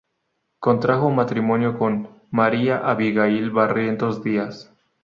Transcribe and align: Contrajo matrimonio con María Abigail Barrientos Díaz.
Contrajo 0.59 1.11
matrimonio 1.11 1.77
con 1.77 2.09
María 2.31 2.79
Abigail 2.79 3.51
Barrientos 3.51 4.23
Díaz. 4.23 4.73